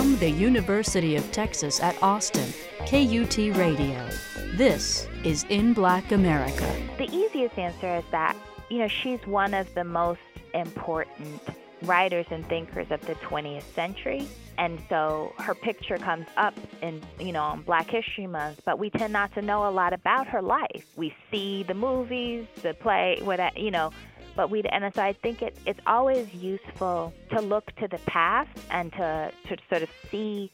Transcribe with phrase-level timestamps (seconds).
[0.00, 2.54] From the University of Texas at Austin,
[2.86, 4.08] KUT Radio.
[4.54, 6.74] This is In Black America.
[6.96, 8.34] The easiest answer is that,
[8.70, 10.20] you know, she's one of the most
[10.54, 11.42] important
[11.82, 14.26] writers and thinkers of the 20th century.
[14.56, 18.88] And so her picture comes up in, you know, on Black History Month, but we
[18.88, 20.86] tend not to know a lot about her life.
[20.96, 23.92] We see the movies, the play, whatever, you know,
[24.36, 28.50] but we and so I think it, it's always useful to look to the past
[28.70, 30.50] and to, to sort of see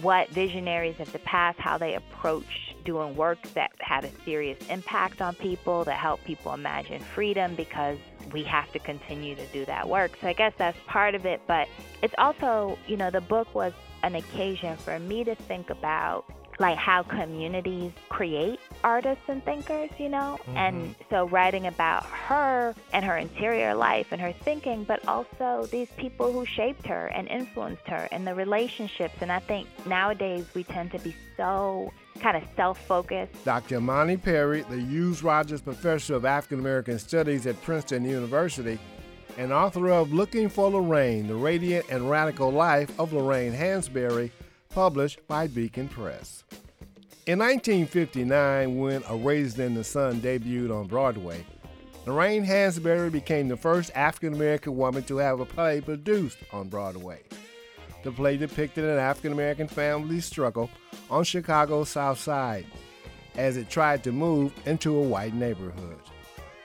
[0.00, 5.20] what visionaries of the past, how they approach doing work that had a serious impact
[5.20, 7.98] on people, that help people imagine freedom because
[8.32, 10.12] we have to continue to do that work.
[10.20, 11.68] So I guess that's part of it, but
[12.02, 13.72] it's also, you know, the book was
[14.02, 16.24] an occasion for me to think about
[16.58, 20.38] like how communities create artists and thinkers, you know?
[20.42, 20.56] Mm-hmm.
[20.56, 25.88] And so writing about her and her interior life and her thinking, but also these
[25.96, 29.14] people who shaped her and influenced her and the relationships.
[29.20, 33.44] And I think nowadays we tend to be so kind of self-focused.
[33.44, 33.76] Dr.
[33.78, 38.78] Imani Perry, the Hughes Rogers Professor of African American Studies at Princeton University,
[39.36, 44.30] and author of Looking for Lorraine, The Radiant and Radical Life of Lorraine Hansberry,
[44.68, 46.44] published by Beacon Press.
[47.26, 51.42] In 1959, when A Raisin in the Sun debuted on Broadway,
[52.04, 57.22] Lorraine Hansberry became the first African American woman to have a play produced on Broadway.
[58.02, 60.68] The play depicted an African American family's struggle
[61.08, 62.66] on Chicago's South Side
[63.36, 65.96] as it tried to move into a white neighborhood.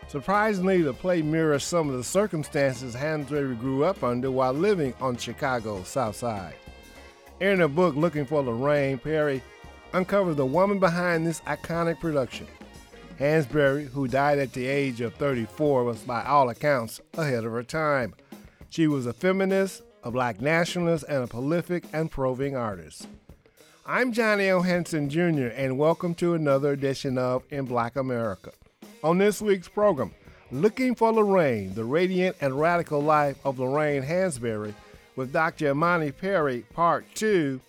[0.09, 5.15] Surprisingly, the play mirrors some of the circumstances Hansberry grew up under while living on
[5.15, 6.55] Chicago's South Side.
[7.39, 9.41] In her book, Looking for Lorraine, Perry
[9.93, 12.47] uncovers the woman behind this iconic production.
[13.19, 17.64] Hansberry, who died at the age of 34, was by all accounts ahead of her
[17.64, 18.14] time.
[18.69, 23.08] She was a feminist, a black nationalist, and a prolific and proving artist.
[23.86, 24.61] I'm Johnny L.
[24.61, 28.52] Hanson Jr., and welcome to another edition of In Black America.
[29.03, 30.14] On this week's program,
[30.52, 34.73] Looking for Lorraine, the radiant and radical life of Lorraine Hansberry
[35.15, 35.69] with Dr.
[35.69, 37.59] Imani Perry, Part 2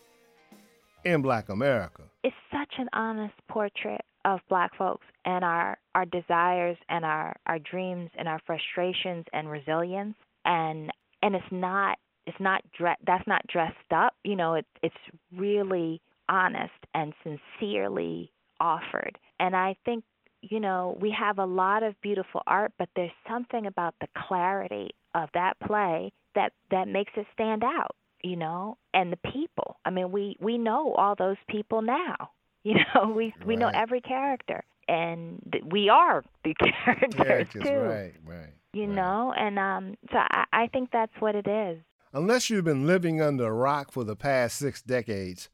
[1.04, 2.04] in Black America.
[2.22, 7.58] It's such an honest portrait of black folks and our, our desires and our, our
[7.58, 10.16] dreams and our frustrations and resilience.
[10.44, 10.90] And
[11.22, 14.14] and it's not it's not dre- that's not dressed up.
[14.24, 14.94] You know it's it's
[15.36, 19.18] really honest and sincerely offered.
[19.38, 20.04] And i think
[20.42, 24.90] you know we have a lot of beautiful art but there's something about the clarity
[25.14, 29.90] of that play that that makes it stand out you know and the people i
[29.90, 32.30] mean we we know all those people now
[32.64, 33.46] you know we right.
[33.46, 38.90] we know every character and we are the characters yeah, too right right you right.
[38.90, 41.78] know and um so I, I think that's what it is
[42.12, 45.48] unless you've been living under a rock for the past six decades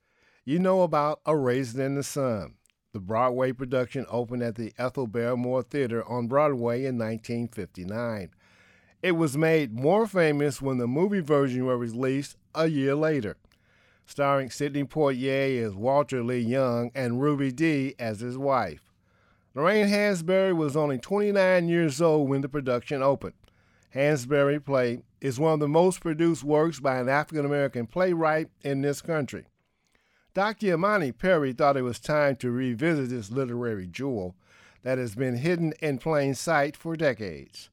[0.44, 2.54] you know about a raisin in the sun
[2.93, 8.31] the broadway production opened at the ethel barrymore theater on broadway in 1959
[9.02, 13.36] it was made more famous when the movie version was released a year later,
[14.06, 18.92] starring Sidney Poitier as Walter Lee Young and Ruby Dee as his wife.
[19.54, 23.34] Lorraine Hansberry was only 29 years old when the production opened.
[23.94, 28.82] Hansberry play is one of the most produced works by an African American playwright in
[28.82, 29.46] this country.
[30.34, 30.74] Dr.
[30.74, 34.34] Imani Perry thought it was time to revisit this literary jewel
[34.82, 37.70] that has been hidden in plain sight for decades.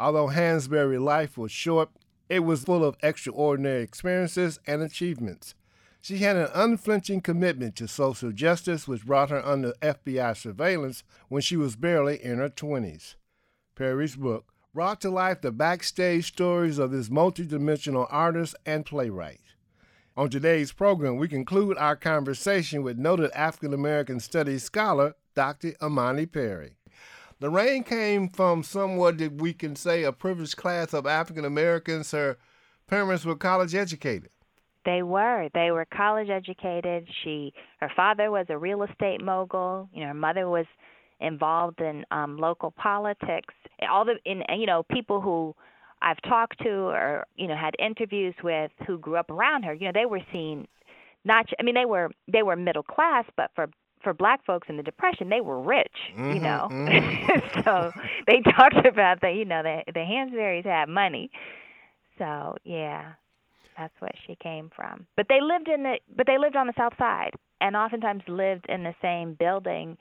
[0.00, 1.90] Although Hansberry's life was short,
[2.30, 5.54] it was full of extraordinary experiences and achievements.
[6.00, 11.42] She had an unflinching commitment to social justice, which brought her under FBI surveillance when
[11.42, 13.16] she was barely in her 20s.
[13.74, 19.40] Perry's book brought to life the backstage stories of this multidimensional artist and playwright.
[20.16, 25.74] On today's program, we conclude our conversation with noted African American studies scholar Dr.
[25.82, 26.76] Imani Perry.
[27.40, 32.10] Lorraine came from somewhat that we can say a privileged class of African Americans.
[32.10, 32.36] Her
[32.86, 34.30] parents were college educated.
[34.84, 35.48] They were.
[35.54, 37.08] They were college educated.
[37.22, 39.88] She her father was a real estate mogul.
[39.92, 40.66] You know, her mother was
[41.18, 43.54] involved in um local politics.
[43.90, 45.54] All the in you know, people who
[46.02, 49.86] I've talked to or, you know, had interviews with who grew up around her, you
[49.86, 50.66] know, they were seen
[51.24, 53.66] not I mean they were they were middle class, but for
[54.02, 56.68] for black folks in the depression they were rich mm-hmm, you know?
[56.70, 57.62] mm-hmm.
[57.64, 57.92] so
[58.26, 61.30] they talked about that you know the the hansberrys had money.
[62.18, 63.12] So yeah
[63.76, 65.06] that's what she came from.
[65.16, 68.66] But they lived in the but they lived on the south side and oftentimes lived
[68.68, 69.96] in the same building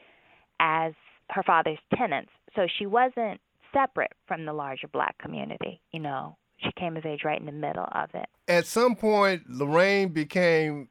[0.60, 0.94] as
[1.30, 2.32] her father's tenants.
[2.56, 3.40] So she wasn't
[3.74, 6.36] separate from the larger black community you know?
[6.58, 8.28] She came of age right in the middle of it.
[8.48, 10.90] At some point, Lorraine became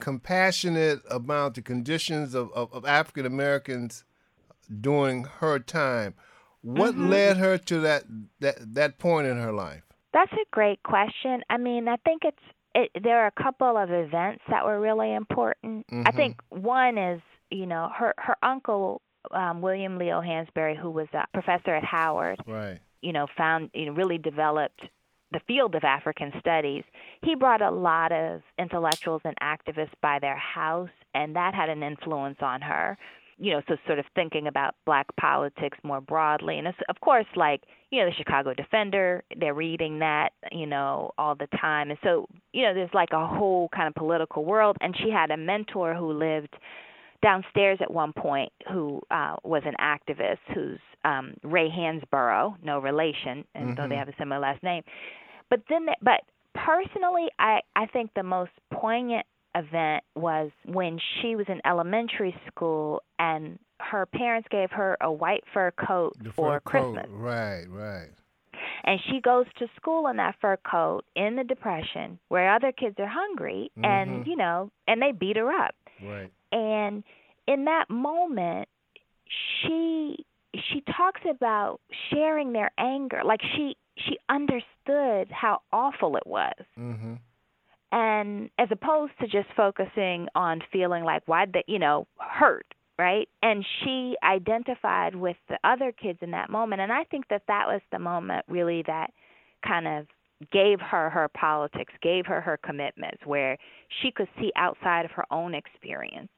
[0.00, 4.04] compassionate about the conditions of, of, of African Americans
[4.80, 6.14] during her time.
[6.62, 7.08] What mm-hmm.
[7.08, 8.04] led her to that,
[8.40, 9.82] that that point in her life?
[10.12, 11.42] That's a great question.
[11.48, 12.42] I mean, I think it's
[12.74, 15.86] it, there are a couple of events that were really important.
[15.86, 16.02] Mm-hmm.
[16.06, 17.20] I think one is,
[17.50, 19.00] you know, her her uncle
[19.30, 22.78] um, William Leo Hansberry, who was a professor at Howard, right.
[23.02, 24.80] you know, found you know really developed
[25.32, 26.84] the field of African studies.
[27.22, 31.82] He brought a lot of intellectuals and activists by their house, and that had an
[31.82, 32.96] influence on her.
[33.38, 37.64] You know, so sort of thinking about black politics more broadly, and of course, like
[37.90, 42.26] you know, the Chicago Defender, they're reading that, you know, all the time, and so
[42.52, 44.76] you know, there's like a whole kind of political world.
[44.80, 46.56] And she had a mentor who lived
[47.22, 53.44] downstairs at one point who uh, was an activist who's um, Ray Hansborough, no relation,
[53.54, 53.74] and mm-hmm.
[53.76, 53.98] though they mm-hmm.
[53.98, 54.82] have a similar last name.
[55.48, 56.22] But then, they, but
[56.54, 59.24] personally, I I think the most poignant
[59.54, 65.44] event was when she was in elementary school and her parents gave her a white
[65.54, 67.06] fur coat the for Christmas.
[67.06, 67.14] Coat.
[67.14, 68.08] Right, right.
[68.84, 72.96] And she goes to school in that fur coat in the depression where other kids
[72.98, 73.84] are hungry mm-hmm.
[73.84, 75.74] and you know, and they beat her up.
[76.02, 76.30] Right.
[76.52, 77.04] And
[77.46, 78.68] in that moment,
[79.62, 80.24] she
[80.72, 81.80] she talks about
[82.10, 83.22] sharing their anger.
[83.24, 86.54] Like she she understood how awful it was.
[86.78, 87.14] Mm-hmm.
[87.92, 92.66] And as opposed to just focusing on feeling like why they, you know, hurt,
[92.98, 93.28] right?
[93.42, 96.82] And she identified with the other kids in that moment.
[96.82, 99.12] And I think that that was the moment really that
[99.66, 100.06] kind of
[100.52, 103.56] gave her her politics, gave her her commitments, where
[104.02, 106.28] she could see outside of her own experience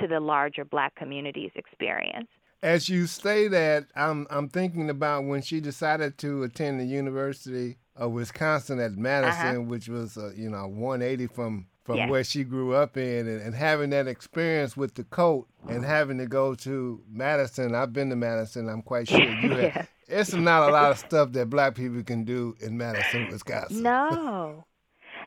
[0.00, 2.28] to the larger black community's experience.
[2.62, 7.78] As you say that, I'm I'm thinking about when she decided to attend the University
[7.94, 9.62] of Wisconsin at Madison, uh-huh.
[9.62, 12.10] which was uh, you know 180 from from yes.
[12.10, 16.18] where she grew up in, and, and, having that experience with the coat and having
[16.18, 17.74] to go to Madison.
[17.74, 18.68] I've been to Madison.
[18.68, 19.88] I'm quite sure you have.
[20.06, 23.82] It's not a lot of stuff that black people can do in Madison, Wisconsin.
[23.82, 24.64] No,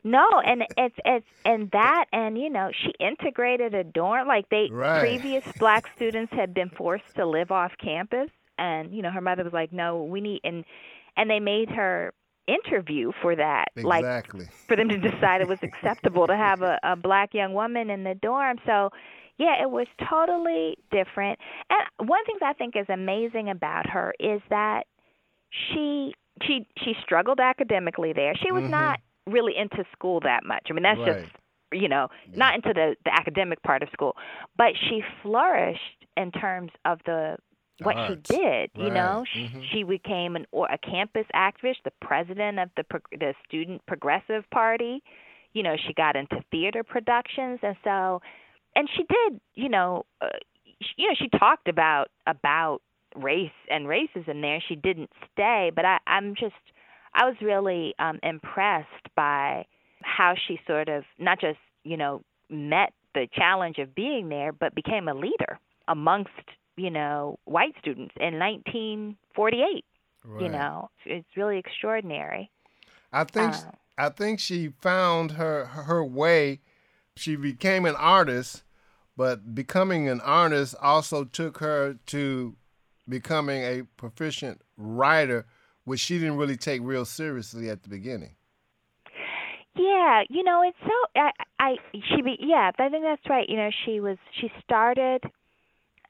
[0.04, 4.68] no, and it's it's and that and you know she integrated a dorm like they
[4.70, 5.00] right.
[5.00, 9.44] previous black students had been forced to live off campus, and you know her mother
[9.44, 10.64] was like, no, we need and
[11.16, 12.12] and they made her
[12.48, 14.40] interview for that exactly.
[14.40, 17.88] like for them to decide it was acceptable to have a, a black young woman
[17.88, 18.90] in the dorm so
[19.38, 21.38] yeah it was totally different
[21.70, 24.86] and one thing i think is amazing about her is that
[25.50, 26.12] she
[26.42, 28.72] she she struggled academically there she was mm-hmm.
[28.72, 30.66] not really into school that much.
[30.70, 31.22] I mean, that's right.
[31.22, 31.32] just
[31.72, 32.38] you know yeah.
[32.38, 34.16] not into the the academic part of school,
[34.56, 37.36] but she flourished in terms of the
[37.82, 38.20] what Arts.
[38.28, 38.42] she did.
[38.42, 38.70] Right.
[38.76, 39.60] You know, mm-hmm.
[39.60, 44.44] she, she became an or a campus activist, the president of the the Student Progressive
[44.50, 45.02] Party.
[45.52, 48.22] You know, she got into theater productions, and so,
[48.74, 49.40] and she did.
[49.54, 50.28] You know, uh,
[50.80, 52.80] she, you know, she talked about about
[53.16, 54.62] race and racism there.
[54.66, 56.54] She didn't stay, but I, I'm just
[57.14, 59.66] I was really um, impressed by
[60.02, 64.74] how she sort of not just you know met the challenge of being there, but
[64.74, 65.58] became a leader
[65.88, 66.30] amongst
[66.76, 69.84] you know white students in 1948.
[70.24, 70.42] Right.
[70.42, 72.50] You know, it's really extraordinary.
[73.12, 76.60] I think uh, I think she found her her way.
[77.14, 78.62] She became an artist,
[79.16, 82.56] but becoming an artist also took her to
[83.08, 85.44] becoming a proficient writer
[85.84, 88.36] which she didn't really take real seriously at the beginning.
[89.74, 93.48] Yeah, you know, it's so I, I she be yeah, I think that's right.
[93.48, 95.22] You know, she was she started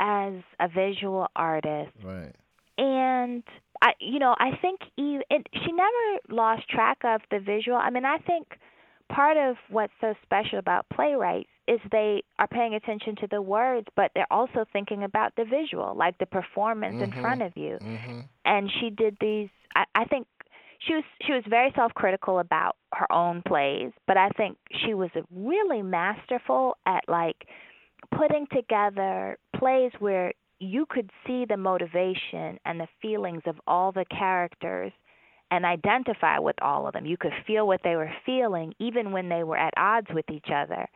[0.00, 1.92] as a visual artist.
[2.02, 2.34] Right.
[2.76, 3.44] And
[3.80, 7.76] I you know, I think even, it, she never lost track of the visual.
[7.76, 8.48] I mean, I think
[9.12, 13.86] part of what's so special about playwrights is they are paying attention to the words,
[13.94, 17.12] but they're also thinking about the visual, like the performance mm-hmm.
[17.12, 17.78] in front of you.
[17.80, 18.20] Mm-hmm.
[18.44, 19.48] And she did these.
[19.76, 20.26] I, I think
[20.86, 25.10] she was she was very self-critical about her own plays, but I think she was
[25.34, 27.46] really masterful at like
[28.16, 34.04] putting together plays where you could see the motivation and the feelings of all the
[34.06, 34.92] characters
[35.52, 37.04] and identify with all of them.
[37.04, 40.48] You could feel what they were feeling even when they were at odds with each
[40.52, 40.88] other.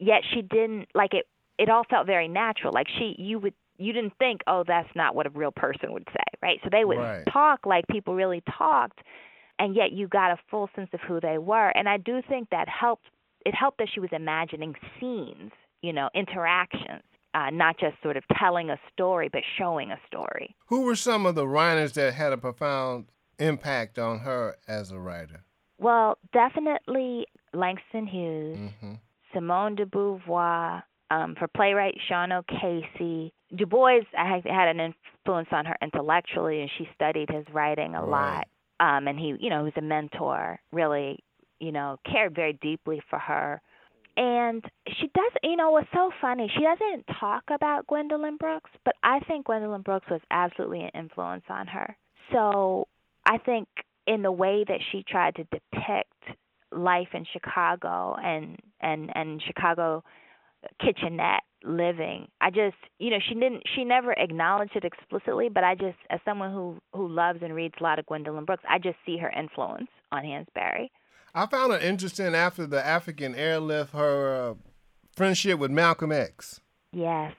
[0.00, 1.26] Yet she didn't like it
[1.58, 2.72] it all felt very natural.
[2.74, 6.08] Like she you would you didn't think, "Oh, that's not what a real person would
[6.08, 6.58] say." Right?
[6.64, 7.24] So they would right.
[7.32, 8.98] talk like people really talked
[9.60, 11.68] and yet you got a full sense of who they were.
[11.68, 13.06] And I do think that helped
[13.46, 15.52] it helped that she was imagining scenes,
[15.82, 17.02] you know, interactions.
[17.32, 20.56] Uh, not just sort of telling a story, but showing a story.
[20.66, 23.04] Who were some of the writers that had a profound
[23.40, 25.44] impact on her as a writer?
[25.78, 28.94] Well, definitely Langston Hughes, Mm-hmm.
[29.34, 33.32] Simone de Beauvoir, um, for playwright Sean O'Casey.
[33.56, 38.04] Du Bois I had an influence on her intellectually, and she studied his writing a
[38.04, 38.44] Right.
[38.44, 38.48] lot.
[38.80, 40.58] Um, and he, you know, was a mentor.
[40.72, 41.18] Really,
[41.58, 43.60] you know, cared very deeply for her.
[44.16, 46.50] And she does, you know, what's so funny?
[46.54, 51.44] She doesn't talk about Gwendolyn Brooks, but I think Gwendolyn Brooks was absolutely an influence
[51.48, 51.96] on her.
[52.32, 52.86] So
[53.30, 53.68] I think
[54.08, 56.38] in the way that she tried to depict
[56.72, 60.02] life in Chicago and and and Chicago
[60.80, 62.26] kitchenette living.
[62.40, 66.18] I just, you know, she didn't she never acknowledged it explicitly, but I just as
[66.24, 69.30] someone who who loves and reads a lot of Gwendolyn Brooks, I just see her
[69.30, 70.88] influence on Hansberry.
[71.32, 74.54] I found it interesting after the African airlift, her uh,
[75.14, 76.60] friendship with Malcolm X.
[76.92, 77.32] Yes.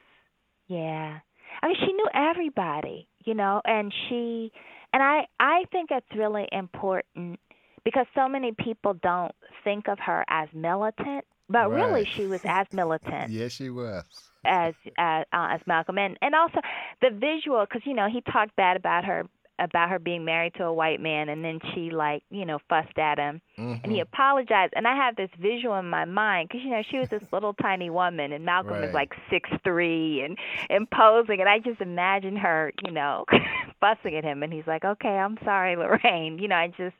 [0.67, 1.19] Yeah.
[1.61, 4.53] I mean, she knew everybody, you know, and she
[4.93, 7.39] and I I think it's really important
[7.83, 9.33] because so many people don't
[9.63, 14.03] think of her as militant, but really she was as militant Yes, she was.
[14.45, 16.59] as as uh, as Malcolm and and also
[17.01, 19.25] the visual cuz you know, he talked bad about her
[19.59, 22.97] about her being married to a white man and then she like, you know, fussed
[22.97, 23.41] at him.
[23.83, 24.01] And he Mhm.
[24.01, 24.73] apologized.
[24.75, 27.53] And i have this visual in my mind because you know she was this little
[27.53, 28.93] tiny woman and malcolm is Right.
[28.93, 30.37] like six three and
[30.69, 33.25] imposing and i just imagine her you know
[33.79, 34.43] fussing at him.
[34.43, 36.37] And he's like okay i'm sorry lorraine.
[36.39, 36.95] You know i just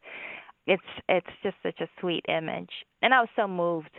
[0.67, 2.71] it's it's just such a sweet image.
[3.01, 3.91] And i was so moved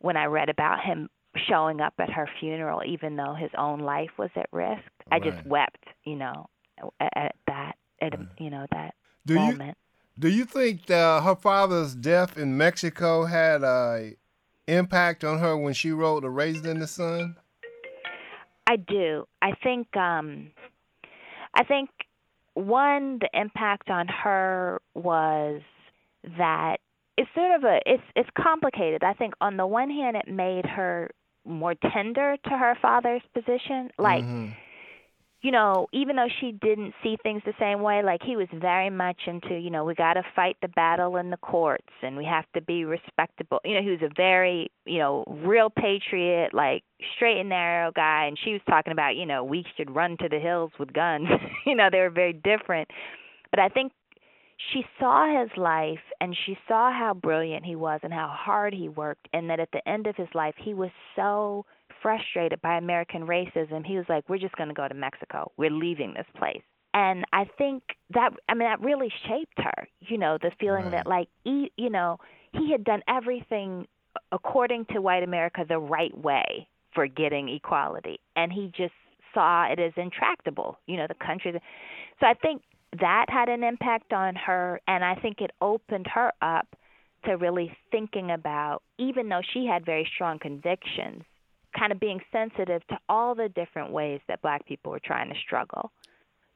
[0.00, 1.08] when i read about him
[1.48, 4.82] showing up at her funeral even though his own life was at risk.
[5.10, 6.46] I just wept you know
[7.00, 7.73] at, at that
[8.04, 8.28] at Right.
[8.38, 8.94] you know that
[9.26, 9.58] Do you
[10.18, 14.12] do you think uh, her father's death in Mexico had a
[14.68, 17.36] impact on her when she wrote "A Raisin in the Sun"?
[18.66, 19.26] I do.
[19.42, 20.50] I think um
[21.54, 21.90] I think
[22.54, 25.62] one the impact on her was
[26.38, 26.78] that
[27.16, 29.02] it's sort of a it's it's complicated.
[29.04, 31.10] I think on the one hand it made her
[31.44, 33.90] more tender to her father's position.
[33.98, 34.54] Like Mhm.
[35.44, 38.88] You know, even though she didn't see things the same way, like he was very
[38.88, 42.24] much into, you know, we got to fight the battle in the courts and we
[42.24, 43.60] have to be respectable.
[43.62, 46.82] You know, he was a very, you know, real patriot, like
[47.14, 48.24] straight and narrow guy.
[48.24, 51.28] And she was talking about, you know, we should run to the hills with guns.
[51.66, 52.88] you know, they were very different.
[53.50, 53.92] But I think
[54.72, 58.88] she saw his life and she saw how brilliant he was and how hard he
[58.88, 61.66] worked and that at the end of his life he was so
[62.04, 65.50] frustrated by American racism he was like we're just going to go to Mexico.
[65.56, 66.60] We're leaving this place.
[66.92, 71.06] And I think that I mean that really shaped her you know the feeling that
[71.06, 72.18] like he, you know
[72.52, 73.88] he had done everything
[74.30, 78.20] according to white America the right way for getting equality.
[78.36, 78.92] And he just
[79.32, 81.58] saw it as intractable you know the country
[82.20, 82.62] so I think
[83.00, 86.68] that had an impact on her and I think it opened her up
[87.24, 91.24] to really thinking about even though she had very strong convictions
[91.78, 95.34] kind of being sensitive to all the different ways that black people were trying to
[95.44, 95.90] struggle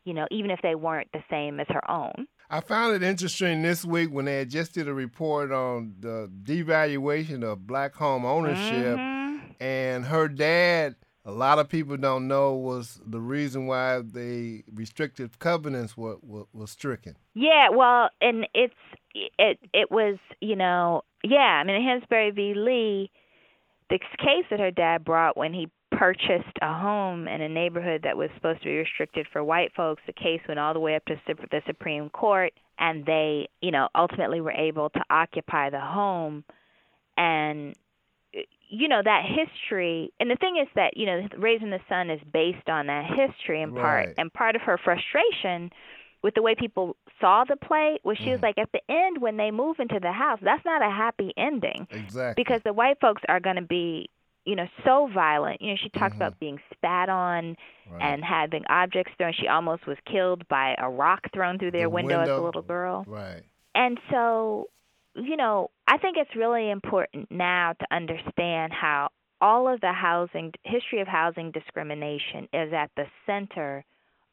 [0.05, 3.61] you know even if they weren't the same as her own I found it interesting
[3.61, 8.25] this week when they had just did a report on the devaluation of black home
[8.25, 9.41] ownership, Mhm.
[9.61, 10.97] and her dad.
[11.27, 16.45] A lot of people don't know was the reason why the restrictive covenants were, were,
[16.55, 17.17] were stricken.
[17.35, 18.73] Yeah, well, and it's
[19.15, 22.55] it it was you know yeah I mean Hansberry v.
[22.55, 23.11] Lee,
[23.91, 28.17] the case that her dad brought when he purchased a home in a neighborhood that
[28.17, 30.03] was supposed to be restricted for white folks.
[30.07, 33.89] The case went all the way up to the Supreme Court, and they you know
[33.95, 36.45] ultimately were able to occupy the home,
[37.17, 37.75] and
[38.69, 42.11] you know that history and the thing is that you know raisin in the sun
[42.11, 45.71] is based on that history in part and part of her frustration
[46.23, 48.43] with the way people saw the play was she was Mhm.
[48.45, 51.87] like at the end when they move into the house that's not a happy ending
[51.91, 52.43] Exactly.
[52.43, 54.09] because the white folks are going to be
[54.45, 56.17] you know so violent you know she talks Mhm.
[56.17, 57.57] about being spat on
[57.91, 58.03] Right.
[58.03, 61.91] and having objects thrown she almost was killed by a rock thrown through their The
[61.91, 63.43] window, as a little girl right.
[63.75, 64.69] and so,
[65.15, 69.11] you know, I think it's really important now to understand how
[69.41, 73.85] all of the housing history of housing discrimination is at the center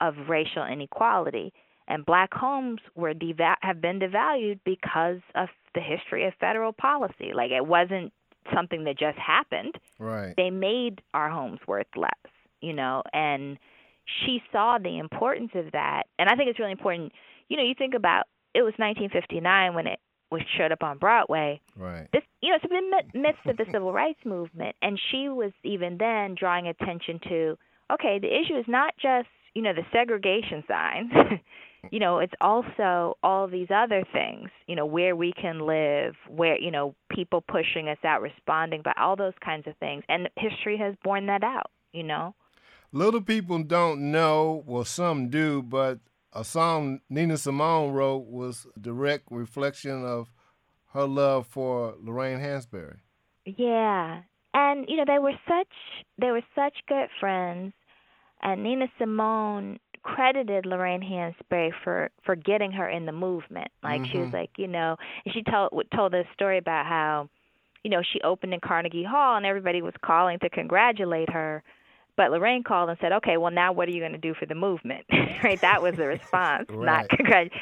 [0.01, 1.53] of racial inequality.
[1.87, 7.31] And black homes were deva- have been devalued because of the history of federal policy.
[7.33, 8.11] Like it wasn't
[8.53, 10.33] something that just happened Right.
[10.37, 12.11] they made our homes worth less,
[12.61, 13.57] you know, and
[14.23, 16.03] she saw the importance of that.
[16.19, 17.11] And I think it's really important.
[17.49, 19.99] You know, you think about it was 1959 when it
[20.31, 21.59] was showed up on Broadway.
[21.75, 22.07] Right.
[22.13, 22.81] This, you know, it's in the
[23.13, 27.57] mi- midst of the civil rights movement, and she was even then drawing attention to,
[27.91, 31.11] okay, the issue is not just you know the segregation signs.
[31.91, 36.59] you know, it's also all these other things, you know, where we can live, where,
[36.59, 40.03] you know, people pushing us out, responding, but all those kinds of things.
[40.09, 42.35] And history has borne that out, you know.
[42.91, 45.99] Little people don't know, well, some do, but
[46.33, 50.31] a song Nina Simone wrote was a direct reflection of
[50.93, 52.97] her love for Lorraine Hansberry.
[53.45, 54.21] Yeah.
[54.53, 55.67] And you know, they were such
[56.17, 57.73] they were such good friends
[58.41, 63.69] and Nina Simone credited Lorraine Hansberry for for getting her in the movement.
[63.83, 64.11] Like mm-hmm.
[64.11, 64.35] she was mm-hmm.
[64.35, 64.95] like, you know,
[65.25, 67.27] and she told told this story about how,
[67.83, 71.63] you know, she opened in Carnegie Hall and everybody was calling to congratulate her.
[72.17, 74.45] But Lorraine called and said, "Okay, well now what are you going to do for
[74.45, 75.05] the movement?"
[75.43, 75.59] right?
[75.61, 76.85] That was the response, right.
[76.85, 77.59] not congratulate.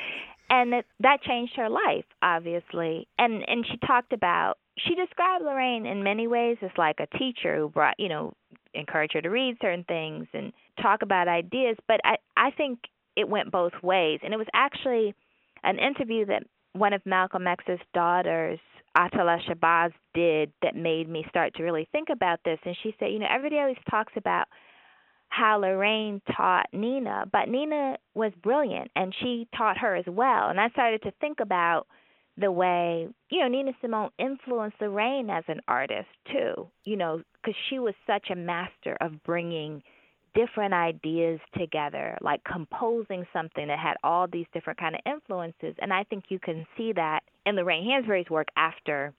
[0.50, 3.07] And that that changed her life, obviously.
[3.17, 7.55] And and she talked about she described Lorraine in many ways as like a teacher
[7.57, 8.33] who brought, you know,
[8.73, 12.79] encouraged her to read certain things and talk about ideas, but I I think
[13.15, 14.19] it went both ways.
[14.23, 15.13] And it was actually
[15.63, 18.59] an interview that one of Malcolm X's daughters,
[18.97, 22.59] Attallah Shabazz, did that made me start to really think about this.
[22.65, 24.47] And she said, you know, everybody always talks about
[25.29, 30.49] how Lorraine taught Nina, but Nina was brilliant and she taught her as well.
[30.49, 31.87] And I started to think about
[32.37, 37.55] the way, you know, Nina Simone influenced Lorraine as an artist too, you know, because
[37.69, 39.81] she was such a master of bringing
[40.35, 45.75] different ideas together, like composing something that had all these different kind of influences.
[45.79, 49.13] And I think you can see that in Lorraine Hansberry's work after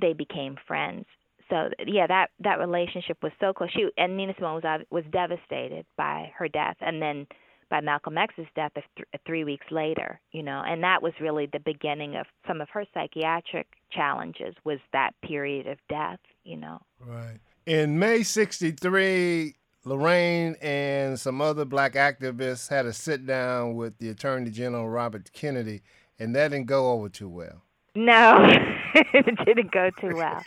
[0.00, 1.06] they became friends.
[1.50, 3.70] So yeah, that that relationship was so close.
[3.72, 7.26] She and Nina Simone was uh, was devastated by her death, and then
[7.68, 10.18] by Malcolm X's death th- three weeks later.
[10.30, 14.54] You know, and that was really the beginning of some of her psychiatric challenges.
[14.64, 16.20] Was that period of death?
[16.44, 16.80] You know.
[17.00, 17.38] Right.
[17.66, 19.54] In May '63,
[19.84, 25.32] Lorraine and some other black activists had a sit down with the Attorney General Robert
[25.32, 25.82] Kennedy,
[26.18, 27.62] and that didn't go over too well.
[27.94, 28.36] No,
[28.94, 30.42] it didn't go too well.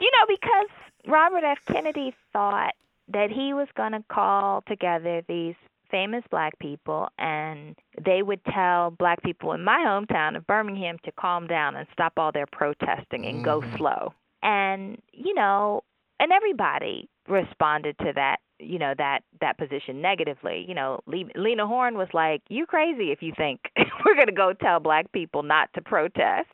[0.00, 0.68] you know, because
[1.06, 1.58] Robert F.
[1.66, 2.74] Kennedy thought
[3.08, 5.54] that he was going to call together these
[5.90, 11.12] famous black people and they would tell black people in my hometown of Birmingham to
[11.12, 13.44] calm down and stop all their protesting and mm-hmm.
[13.44, 14.14] go slow.
[14.42, 15.82] And, you know,
[16.18, 21.96] and everybody responded to that you know that that position negatively you know lena horne
[21.96, 23.60] was like you crazy if you think
[24.06, 26.48] we're going to go tell black people not to protest.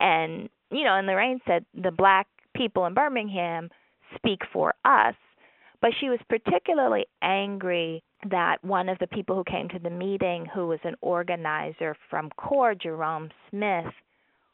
[0.00, 3.70] And you know and lorraine said the black people in birmingham
[4.16, 5.14] speak for us.
[5.80, 10.46] But she was particularly angry that one of the people who came to the meeting
[10.46, 13.92] who was an organizer from core jerome smith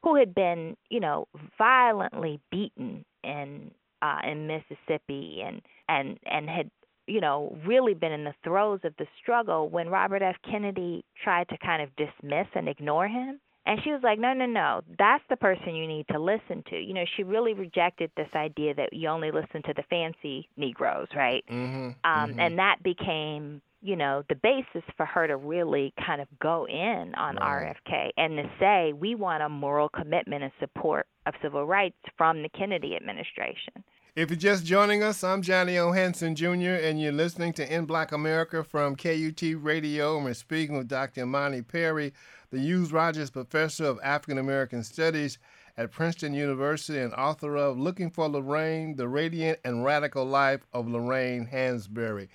[0.02, 1.26] who had been you know
[1.58, 3.70] violently beaten in
[4.02, 6.70] uh, in Mississippi and and and had
[7.08, 10.36] you know really been in the throes of the struggle when Robert F.
[10.48, 13.40] Kennedy tried to kind of dismiss and ignore him.
[13.66, 16.76] And she was like, no, no, no, that's the person you need to listen to.
[16.76, 21.08] You know, she really rejected this idea that you only listen to the fancy Negroes,
[21.14, 21.44] right?
[21.50, 22.40] Mm-hmm, um, mm-hmm.
[22.40, 27.14] And that became, you know, the basis for her to really kind of go in
[27.14, 27.76] on right.
[27.76, 32.42] RFK and to say, we want a moral commitment and support of civil rights from
[32.42, 33.84] the Kennedy administration.
[34.16, 35.92] If you're just joining us, I'm Johnny O.
[35.92, 36.48] Hanson Jr.,
[36.80, 40.16] and you're listening to In Black America from KUT Radio.
[40.16, 41.22] And we're speaking with Dr.
[41.22, 42.12] Imani Perry,
[42.50, 45.38] the Hughes Rogers Professor of African American Studies
[45.76, 50.88] at Princeton University and author of Looking for Lorraine, The Radiant and Radical Life of
[50.88, 52.28] Lorraine Hansberry.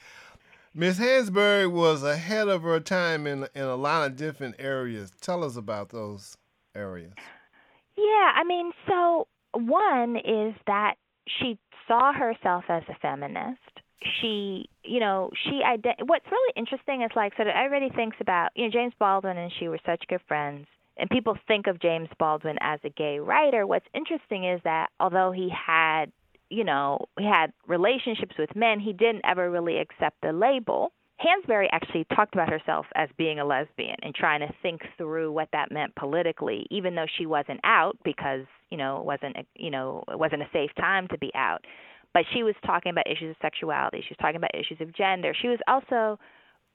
[0.73, 5.11] Miss Hansberry was ahead of her time in, in a lot of different areas.
[5.21, 6.37] Tell us about those
[6.75, 7.13] areas.
[7.97, 10.95] Yeah, I mean, so one is that
[11.27, 11.57] she
[11.87, 13.59] saw herself as a feminist.
[14.21, 18.49] She, you know, she ident- what's really interesting is like so that everybody thinks about,
[18.55, 22.09] you know, James Baldwin and she were such good friends and people think of James
[22.19, 23.65] Baldwin as a gay writer.
[23.65, 26.11] What's interesting is that although he had,
[26.49, 30.91] you know, he had relationships with men, he didn't ever really accept the label.
[31.23, 35.47] Hansberry actually talked about herself as being a lesbian and trying to think through what
[35.53, 39.69] that meant politically, even though she wasn't out because you know it wasn't a, you
[39.69, 41.63] know it wasn't a safe time to be out.
[42.13, 44.01] But she was talking about issues of sexuality.
[44.01, 45.33] She was talking about issues of gender.
[45.39, 46.19] She was also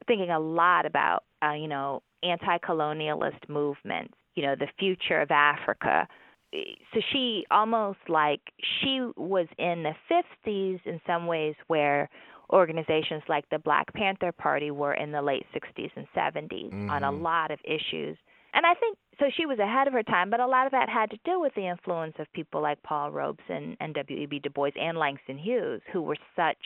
[0.07, 6.09] thinking a lot about uh, you know anti-colonialist movements, you know the future of Africa.
[6.53, 8.41] So she almost like
[8.81, 12.09] she was in the 50s in some ways where
[12.51, 16.91] organizations like the Black Panther Party were in the late 60s and 70s mm-hmm.
[16.91, 17.23] on a mm-hmm.
[17.23, 18.17] lot of issues.
[18.55, 20.89] And I think so she was ahead of her time, but a lot of that
[20.89, 24.39] had to do with the influence of people like Paul Robeson and W.E.B.
[24.41, 26.57] Du Bois and Langston Hughes, who were such,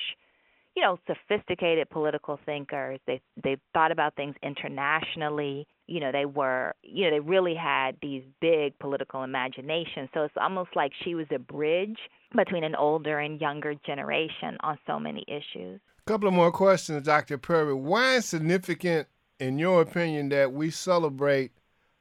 [0.76, 3.00] you know, sophisticated political thinkers.
[3.06, 5.66] They they thought about things internationally.
[5.92, 10.08] You know, they were, you know, they really had these big political imaginations.
[10.14, 11.98] So it's almost like she was a bridge
[12.34, 15.80] between an older and younger generation on so many issues.
[16.06, 17.36] A couple of more questions, Dr.
[17.36, 17.74] Perry.
[17.74, 19.06] Why is significant,
[19.38, 21.52] in your opinion, that we celebrate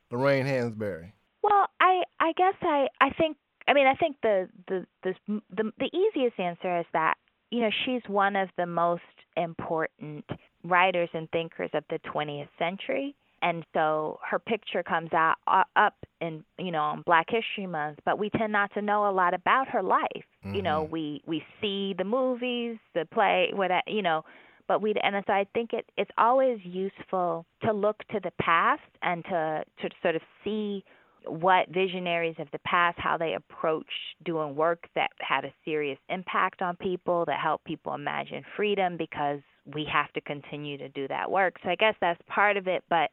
[0.10, 1.12] Lorraine Hansberry?
[1.44, 3.36] Well, I I guess I I think
[3.68, 7.18] I mean I think the the the the, the easiest answer is that
[7.52, 9.02] you know, she's one of the most
[9.38, 10.26] important
[10.64, 13.14] writers and thinkers of the 20th century.
[13.42, 18.00] And so her picture comes out uh, up in you know on Black History Month,
[18.06, 20.08] but we tend not to know a lot about her life.
[20.46, 20.56] Mm-hmm.
[20.56, 20.92] You know, mm-hmm.
[20.92, 24.24] we we see the movies, the play, what you know,
[24.68, 28.82] but we and so I think it it's always useful to look to the past
[29.02, 30.84] and to to sort of see
[31.26, 36.62] what visionaries of the past how they approached doing work that had a serious impact
[36.62, 39.40] on people that helped people imagine freedom because
[39.76, 42.84] we have to continue to do that work so i guess that's part of it
[42.90, 43.12] but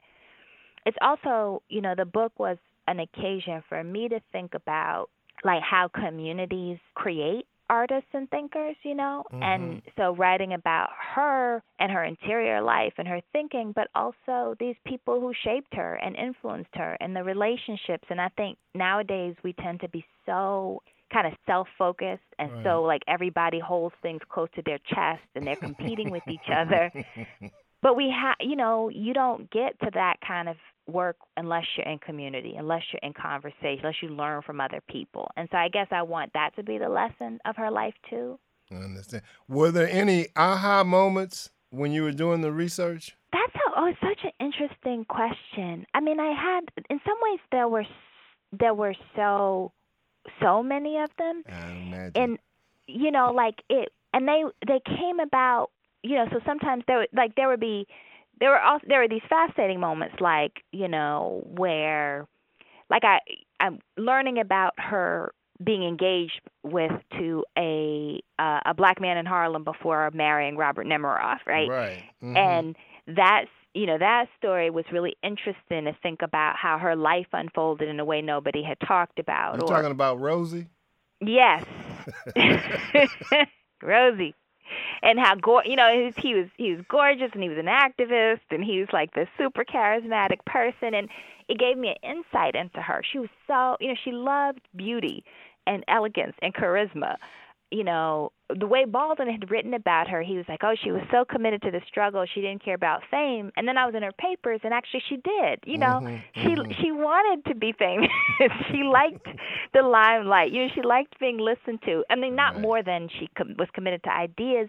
[0.89, 5.09] it's also you know the book was an occasion for me to think about
[5.45, 9.25] like how communities create artists and thinkers, you know?
[9.31, 9.43] Mm-hmm.
[9.43, 14.75] And so writing about her and her interior life and her thinking, but also these
[14.87, 18.05] people who shaped her and influenced her and the relationships.
[18.09, 22.65] And I think nowadays we tend to be so kind of self-focused and right.
[22.65, 26.91] so like everybody holds things close to their chest and they're competing with each other.
[27.81, 30.57] But we have, you know, you don't get to that kind of
[30.89, 35.31] work unless you're in community, unless you're in conversation, unless you learn from other people.
[35.37, 38.39] And so I guess I want that to be the lesson of her life too.
[38.71, 39.23] I understand.
[39.49, 43.17] Were there any aha moments when you were doing the research?
[43.33, 45.87] That's a, oh, it's such an interesting question.
[45.95, 47.85] I mean, I had in some ways there were
[48.59, 49.73] there were so
[50.41, 52.13] so many of them, I imagine.
[52.15, 52.39] and
[52.87, 55.71] you know, like it, and they they came about.
[56.05, 57.87] You know, so sometimes there like there would be
[58.41, 62.27] there were also there were these fascinating moments like you know where
[62.91, 63.19] like i
[63.61, 69.65] i'm learning about her being engaged with to a uh, a black man in Harlem
[69.65, 71.69] before marrying Robert Nemiroff, right?
[71.69, 72.05] Right.
[72.23, 72.37] Mm-hmm.
[72.37, 72.77] And
[73.09, 77.89] that's you know that story was really interesting to think about how her life unfolded
[77.89, 79.57] in a way nobody had talked about.
[79.57, 80.69] You're or, talking about Rosie.
[81.21, 81.65] Yes,
[83.83, 84.35] Rosie
[85.03, 87.59] and how go you know he was, he was he was gorgeous and he was
[87.59, 91.09] an activist and he was like this super charismatic person and
[91.49, 93.03] it gave me an insight into her.
[93.11, 95.25] She was so you know she loved beauty
[95.67, 97.17] and elegance and charisma
[97.71, 101.03] you know, the way Baldwin had written about her, he was like, "Oh, she was
[101.11, 104.03] so committed to the struggle, she didn't care about fame." And then I was in
[104.03, 105.61] her papers, and actually, she did.
[105.67, 106.73] You know, mm-hmm, she mm-hmm.
[106.81, 108.09] she wanted to be famous.
[108.71, 109.27] she liked
[109.75, 110.53] the limelight.
[110.53, 112.05] You know, she liked being listened to.
[112.09, 112.63] I mean, not right.
[112.63, 114.69] more than she com- was committed to ideas,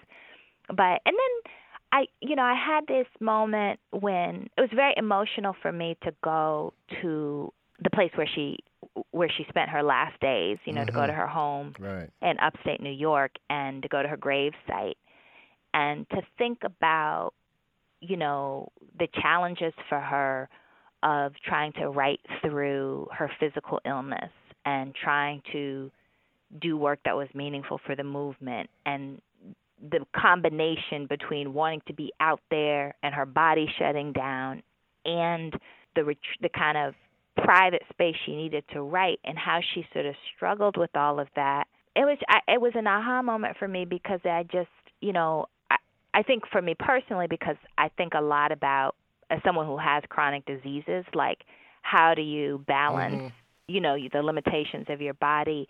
[0.67, 1.53] but and then
[1.91, 6.13] I, you know, I had this moment when it was very emotional for me to
[6.23, 8.59] go to the place where she
[9.11, 10.87] where she spent her last days, you know, mm-hmm.
[10.87, 11.21] to go to mm-hmm.
[11.21, 12.09] her home right.
[12.21, 14.97] in upstate New York and to go to her grave site
[15.73, 17.31] and to think about,
[18.01, 20.49] you know, the challenges for her
[21.03, 24.31] of trying to write through her physical illness
[24.65, 25.89] and trying to
[26.61, 29.21] do work that was meaningful for the movement and
[29.91, 34.61] the combination between wanting to be out there and her body shutting down
[35.05, 35.53] and
[35.95, 36.93] the ret- the kind of
[37.43, 41.27] private space she needed to write and how she sort of struggled with all of
[41.35, 41.65] that.
[41.95, 44.69] It was I, it was an aha moment for me because I just,
[45.01, 45.77] you know, I
[46.13, 48.95] I think for me personally because I think a lot about
[49.29, 51.39] as someone who has chronic diseases like
[51.81, 53.27] how do you balance, mm-hmm.
[53.67, 55.67] you know, the limitations of your body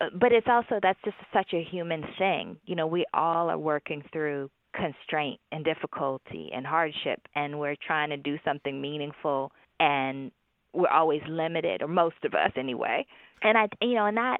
[0.00, 2.56] uh, but it's also that's just such a human thing.
[2.66, 8.10] You know, we all are working through constraint and difficulty and hardship and we're trying
[8.10, 10.30] to do something meaningful and
[10.72, 13.06] we're always limited, or most of us anyway.
[13.42, 14.38] And I, you know, and that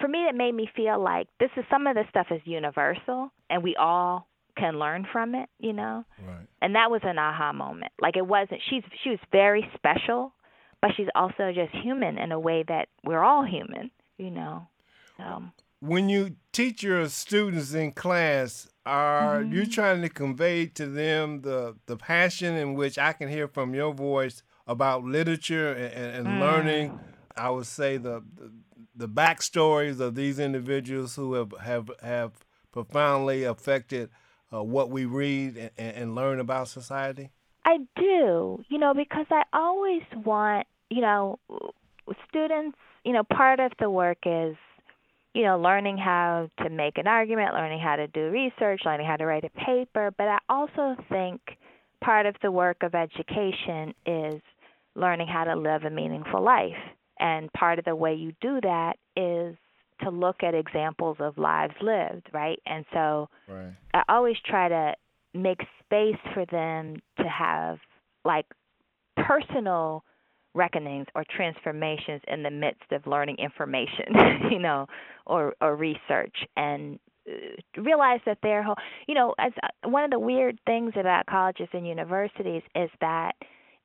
[0.00, 3.30] for me, it made me feel like this is some of this stuff is universal,
[3.50, 6.04] and we all can learn from it, you know.
[6.26, 6.46] Right.
[6.60, 7.92] And that was an aha moment.
[8.00, 8.60] Like it wasn't.
[8.68, 10.32] She's she was very special,
[10.80, 14.66] but she's also just human in a way that we're all human, you know.
[15.16, 15.42] So.
[15.80, 19.52] When you teach your students in class, are mm-hmm.
[19.52, 23.74] you trying to convey to them the the passion in which I can hear from
[23.74, 26.40] your voice about literature and, and mm.
[26.40, 27.00] learning.
[27.36, 28.52] I would say the, the,
[28.94, 32.32] the backstories of these individuals who have have have
[32.70, 34.10] profoundly affected
[34.52, 37.30] uh, what we read and, and learn about society.
[37.64, 41.38] I do, you know, because I always want, you know,
[42.28, 42.78] students.
[43.04, 44.56] You know, part of the work is
[45.34, 49.16] you know, learning how to make an argument, learning how to do research, learning how
[49.16, 50.12] to write a paper.
[50.16, 51.40] But I also think
[52.02, 54.40] part of the work of education is
[54.98, 56.76] learning how to live a meaningful life.
[57.20, 59.56] And part of the way you do that is
[60.02, 62.58] to look at examples of lives lived, right?
[62.66, 63.72] And so right.
[63.94, 64.94] I always try to
[65.34, 67.78] make space for them to have
[68.24, 68.46] like
[69.16, 70.04] personal
[70.54, 74.14] reckonings or transformations in the midst of learning information,
[74.50, 74.86] you know,
[75.26, 80.10] or or research and uh, realize that their whole, you know, as uh, one of
[80.10, 83.32] the weird things about colleges and universities is that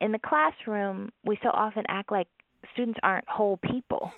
[0.01, 2.27] in the classroom we so often act like
[2.73, 4.11] students aren't whole people,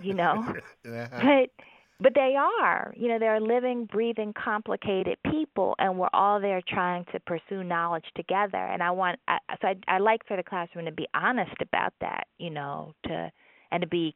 [0.00, 0.44] you know.
[0.86, 1.08] uh-huh.
[1.22, 1.64] But
[1.98, 2.92] but they are.
[2.94, 8.04] You know, they're living, breathing, complicated people, and we're all there trying to pursue knowledge
[8.14, 8.58] together.
[8.58, 11.94] And I want, I, so I, I like for the classroom to be honest about
[12.00, 12.26] that.
[12.38, 13.30] You know, to
[13.72, 14.14] and to be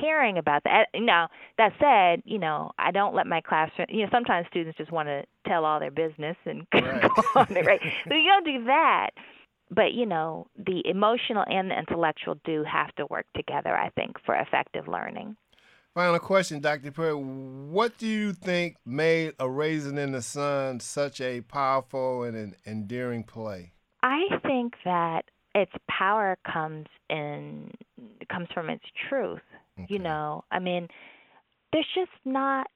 [0.00, 0.88] caring about that.
[0.94, 3.86] Now, that said, you know, I don't let my classroom.
[3.90, 7.02] You know, sometimes students just want to tell all their business and right.
[7.02, 7.80] go on it, right?
[8.08, 9.10] so you don't do that
[9.70, 14.16] but you know the emotional and the intellectual do have to work together i think
[14.24, 15.36] for effective learning.
[15.94, 17.14] Final question dr perry.
[17.14, 22.54] What do you think made a raisin in the sun such a powerful and an
[22.66, 23.72] endearing play?
[24.02, 27.72] I think that its power comes in
[28.30, 29.40] comes from its truth
[29.78, 29.86] okay.
[29.92, 30.44] you know?
[30.52, 30.88] I mean
[31.72, 32.68] there's just not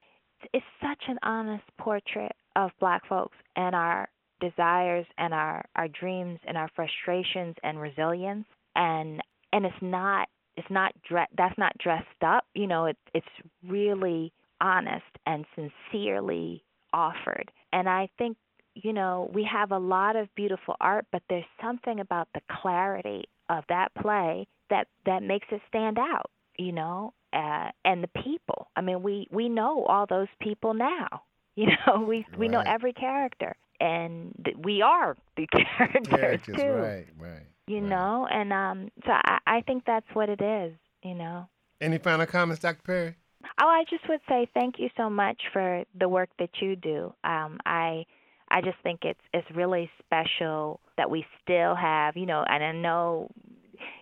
[0.53, 6.39] it's such an honest portrait of black folks and our desires and our our dreams
[6.47, 8.45] and our frustrations and resilience.
[8.75, 13.25] And and it's not it's not dre- that's not dressed up you know it's it's
[13.67, 17.51] really honest and sincerely offered.
[17.71, 18.37] And i think
[18.75, 23.23] you know we have a lot of beautiful art but there's something about the clarity
[23.49, 28.67] of that play that that makes it stand out you know uh, and the people.
[28.75, 31.23] I mean we we know all those people now
[31.55, 32.39] you know we right.
[32.39, 36.71] we know every character and we are the characters yeah, too.
[36.71, 37.45] Right, right.
[37.67, 37.89] You right.
[37.89, 40.73] know, and um, so I, I think that's what it is.
[41.03, 41.47] You know.
[41.81, 42.81] Any final comments, Dr.
[42.83, 43.15] Perry?
[43.61, 47.13] Oh, I just would say thank you so much for the work that you do.
[47.25, 48.05] Um, I
[48.49, 52.71] I just think it's it's really special that we still have, you know, and I
[52.71, 53.29] know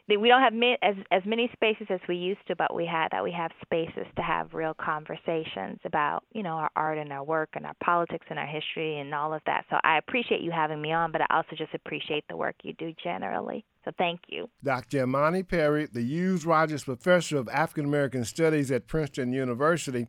[0.08, 3.24] we don't have as as many spaces as we used to, but we had that
[3.24, 7.50] we have spaces to have real conversations about you know our art and our work
[7.54, 9.65] and our politics and our history and all of that.
[9.70, 12.74] So I appreciate you having me on, but I also just appreciate the work you
[12.74, 13.63] do generally.
[13.86, 15.04] So thank you, Dr.
[15.04, 20.08] Imani Perry, the Hughes Rogers Professor of African American Studies at Princeton University.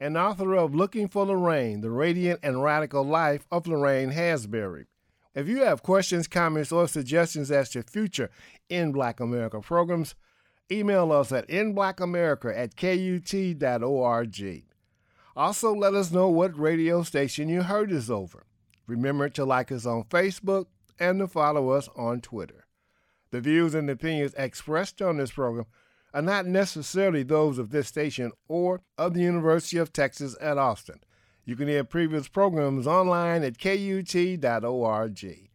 [0.00, 4.86] And author of Looking for Lorraine, The Radiant and Radical Life of Lorraine Hansberry.
[5.34, 8.28] If you have questions, comments, or suggestions as to future
[8.72, 10.14] In Black America programs,
[10.70, 14.64] email us at inblackamerica at kut.org.
[15.36, 18.46] Also, let us know what radio station you heard us over.
[18.86, 22.64] Remember to like us on Facebook and to follow us on Twitter.
[23.30, 25.66] The views and opinions expressed on this program
[26.14, 31.00] are not necessarily those of this station or of the University of Texas at Austin.
[31.44, 35.50] You can hear previous programs online at KUT.org.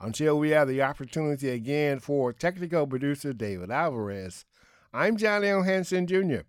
[0.00, 4.44] Until we have the opportunity again for technical producer David Alvarez,
[4.92, 5.62] I'm John L.
[5.62, 6.42] Hanson Jr.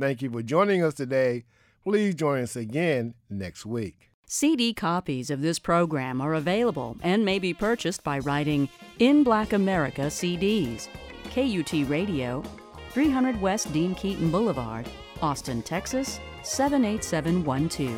[0.00, 1.44] Thank you for joining us today.
[1.84, 4.10] Please join us again next week.
[4.26, 9.52] CD copies of this program are available and may be purchased by writing In Black
[9.52, 10.88] America CDs,
[11.30, 12.42] KUT Radio,
[12.90, 14.88] 300 West Dean Keaton Boulevard,
[15.20, 17.94] Austin, Texas 78712.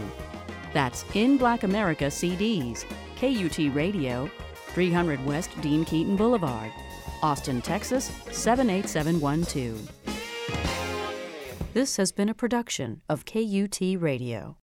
[0.75, 2.85] That's In Black America CDs,
[3.17, 4.29] KUT Radio,
[4.69, 6.73] 300 West Dean Keaton Boulevard,
[7.23, 9.91] Austin, Texas 78712.
[11.75, 14.57] This has been a production of KUT Radio.